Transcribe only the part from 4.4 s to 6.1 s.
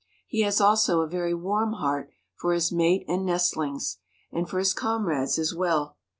for his comrades as well.